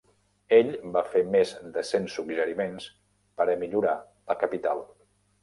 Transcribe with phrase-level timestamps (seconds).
[0.55, 2.89] Ell va fer més de cent suggeriments
[3.43, 3.95] per a millorar
[4.33, 4.85] la capital.